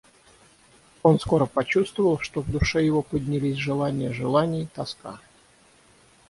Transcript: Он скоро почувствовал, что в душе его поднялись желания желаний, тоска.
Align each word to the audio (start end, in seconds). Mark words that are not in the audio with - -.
Он 1.03 1.19
скоро 1.19 1.45
почувствовал, 1.45 2.17
что 2.17 2.41
в 2.41 2.49
душе 2.49 2.83
его 2.83 3.03
поднялись 3.03 3.57
желания 3.57 4.11
желаний, 4.11 4.67
тоска. 4.73 5.19